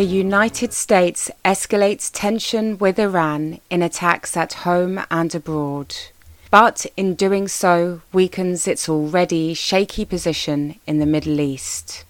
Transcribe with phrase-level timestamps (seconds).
[0.00, 5.94] The United States escalates tension with Iran in attacks at home and abroad,
[6.50, 12.06] but in doing so weakens its already shaky position in the Middle East.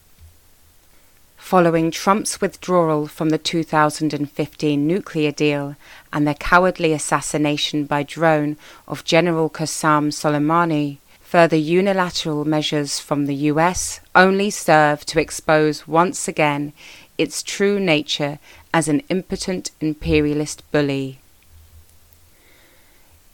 [1.36, 5.74] Following Trump's withdrawal from the 2015 nuclear deal
[6.12, 13.50] and the cowardly assassination by drone of General Qasem Soleimani, further unilateral measures from the
[13.50, 16.72] US only serve to expose once again
[17.20, 18.38] its true nature
[18.72, 21.18] as an impotent imperialist bully.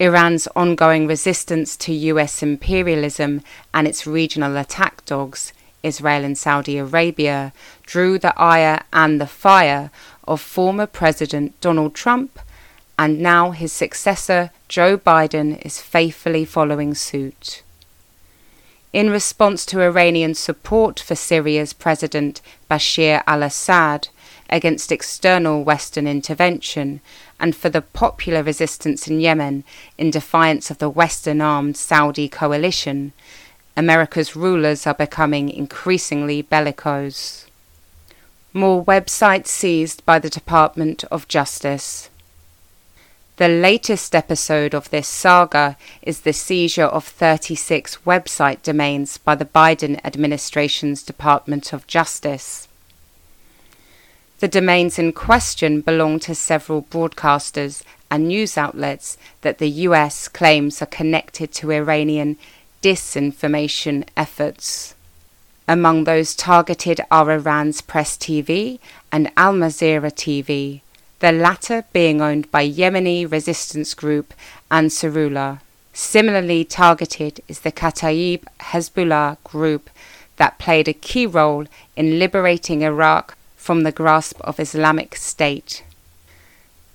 [0.01, 5.53] Iran's ongoing resistance to US imperialism and its regional attack dogs,
[5.85, 7.53] Israel and Saudi Arabia,
[7.85, 9.93] drew the ire and the fire
[10.27, 12.41] of former President Donald Trump,
[12.99, 17.63] and now his successor Joe Biden is faithfully following suit
[18.93, 24.09] in response to Iranian support for Syria's President Bashar al Assad
[24.49, 27.01] against external Western intervention
[27.39, 29.65] and for the popular resistance in Yemen
[29.99, 33.13] in defiance of the Western armed Saudi coalition,
[33.77, 37.47] America's rulers are becoming increasingly bellicose.
[38.53, 42.09] More websites seized by the Department of Justice.
[43.37, 49.45] The latest episode of this saga is the seizure of 36 website domains by the
[49.45, 52.67] Biden administration's Department of Justice.
[54.41, 60.81] The domains in question belong to several broadcasters and news outlets that the US claims
[60.81, 62.39] are connected to Iranian
[62.81, 64.95] disinformation efforts.
[65.69, 68.79] Among those targeted are Iran's Press TV
[69.13, 70.81] and Al Masirah TV
[71.21, 74.35] the latter being owned by Yemeni resistance group
[74.71, 75.61] Ansarullah.
[75.93, 79.89] Similarly targeted is the Kataib Hezbollah group
[80.37, 81.67] that played a key role
[81.97, 85.83] in liberating Iraq from the grasp of Islamic State.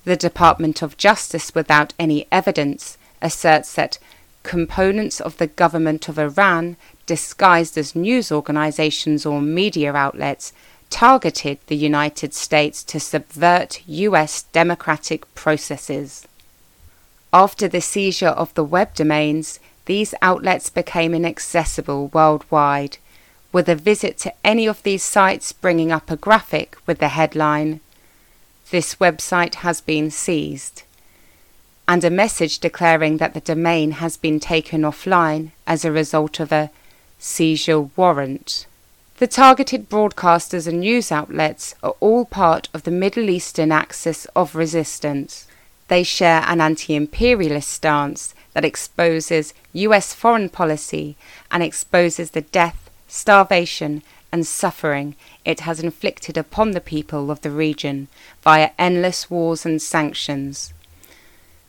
[0.04, 3.98] The Department of Justice, without any evidence, asserts that
[4.44, 6.78] components of the government of Iran,
[7.08, 10.54] disguised as news organizations or media outlets,
[10.92, 14.44] targeted the United States to subvert U.S.
[14.44, 16.28] democratic processes.
[17.34, 22.98] After the seizure of the web domains, these outlets became inaccessible worldwide,
[23.52, 27.80] with a visit to any of these sites bringing up a graphic with the headline,
[28.70, 30.84] This website has been seized,
[31.88, 36.54] and a message declaring that the domain has been taken offline as a result of
[36.54, 36.70] a
[37.20, 38.66] seizure warrant.
[39.22, 44.56] The targeted broadcasters and news outlets are all part of the Middle Eastern axis of
[44.56, 45.46] resistance.
[45.90, 51.18] They share an anti imperialist stance that exposes US foreign policy
[51.52, 55.16] and exposes the death, starvation, and suffering
[55.46, 58.08] it has inflicted upon the people of the region
[58.42, 60.74] via endless wars and sanctions.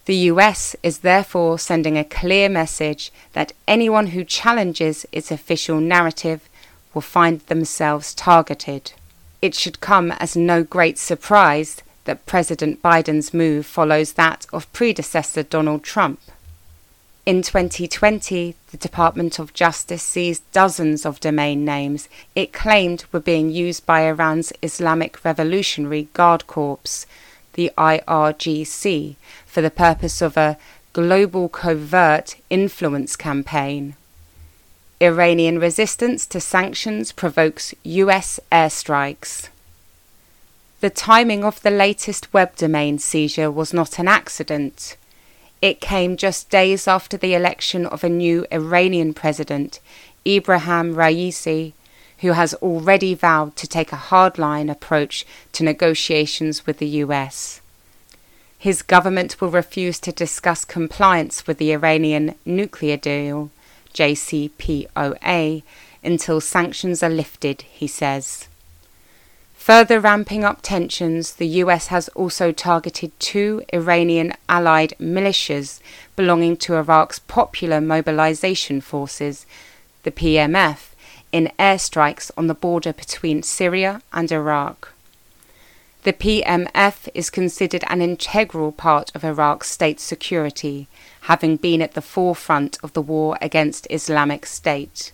[0.06, 6.48] The US is therefore sending a clear message that anyone who challenges its official narrative
[6.94, 8.92] will find themselves targeted.
[9.40, 15.42] It should come as no great surprise that President Biden's move follows that of predecessor
[15.42, 16.20] Donald Trump.
[17.24, 23.50] In 2020, the Department of Justice seized dozens of domain names it claimed were being
[23.50, 27.06] used by Iran's Islamic Revolutionary Guard Corps,
[27.52, 29.14] the IRGC,
[29.46, 30.58] for the purpose of a
[30.92, 33.94] global covert influence campaign.
[35.02, 39.48] Iranian resistance to sanctions provokes US airstrikes.
[40.80, 44.96] The timing of the latest web domain seizure was not an accident.
[45.60, 49.80] It came just days after the election of a new Iranian president,
[50.24, 51.72] Ebrahim Raisi,
[52.18, 57.60] who has already vowed to take a hardline approach to negotiations with the US.
[58.56, 63.50] His government will refuse to discuss compliance with the Iranian nuclear deal
[63.92, 65.62] JCPOA
[66.02, 68.48] until sanctions are lifted, he says.
[69.54, 75.78] Further ramping up tensions, the US has also targeted two Iranian allied militias
[76.16, 79.46] belonging to Iraq's Popular Mobilization Forces,
[80.02, 80.88] the PMF,
[81.30, 84.91] in airstrikes on the border between Syria and Iraq.
[86.04, 90.88] The PMF is considered an integral part of Iraq's state security,
[91.22, 95.12] having been at the forefront of the war against Islamic State.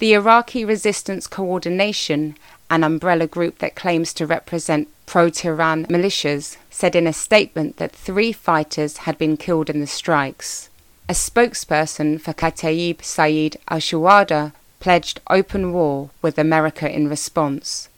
[0.00, 2.36] The Iraqi Resistance Coordination,
[2.68, 7.92] an umbrella group that claims to represent pro Tehran militias, said in a statement that
[7.92, 10.68] three fighters had been killed in the strikes.
[11.08, 17.88] A spokesperson for Kataib Saeed al Shuhada pledged open war with America in response.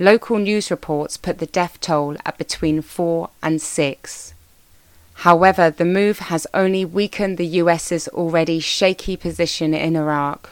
[0.00, 4.32] Local news reports put the death toll at between 4 and 6.
[5.14, 10.50] However, the move has only weakened the US's already shaky position in Iraq.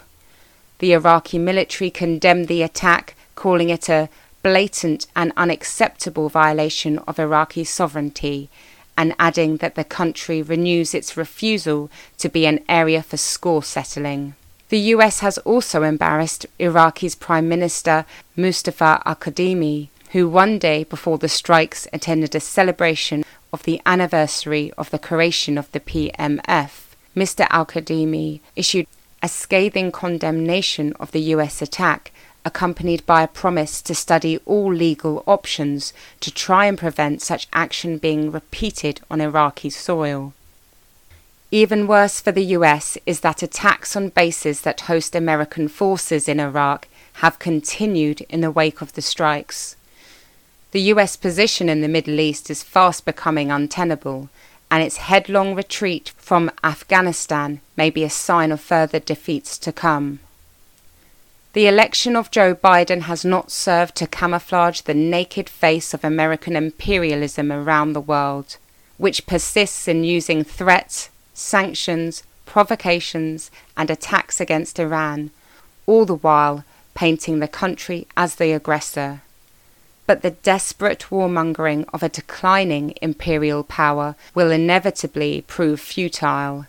[0.81, 4.09] The Iraqi military condemned the attack, calling it a
[4.43, 8.49] blatant and unacceptable violation of Iraqi sovereignty,
[8.99, 11.89] and adding that the country renews its refusal
[12.19, 14.35] to be an area for score settling.
[14.69, 18.05] The US has also embarrassed Iraqi's Prime Minister
[18.35, 24.73] Mustafa al Kadhimi, who one day before the strikes attended a celebration of the anniversary
[24.77, 26.71] of the creation of the PMF.
[27.17, 27.47] Mr.
[27.51, 28.89] al Kadhimi issued
[29.23, 32.11] a scathing condemnation of the US attack,
[32.45, 37.99] accompanied by a promise to study all legal options to try and prevent such action
[37.99, 40.33] being repeated on Iraqi soil.
[41.53, 46.41] Even worse for the US is that attacks on bases that host American forces in
[46.41, 49.77] Iraq have continued in the wake of the strikes.
[50.73, 54.29] The US position in the Middle East is fast becoming untenable,
[54.73, 60.19] and its headlong retreat from Afghanistan may be a sign of further defeats to come.
[61.53, 66.57] The election of Joe Biden has not served to camouflage the naked face of American
[66.57, 68.57] imperialism around the world,
[68.99, 75.31] which persists in using threats sanctions, provocations, and attacks against Iran,
[75.87, 79.21] all the while painting the country as the aggressor.
[80.07, 86.67] But the desperate warmongering of a declining imperial power will inevitably prove futile.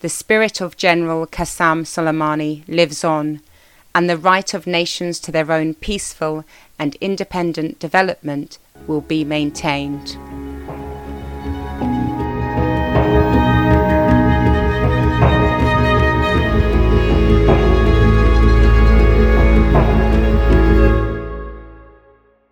[0.00, 3.40] The spirit of General Qasem Soleimani lives on,
[3.94, 6.44] and the right of nations to their own peaceful
[6.78, 10.16] and independent development will be maintained.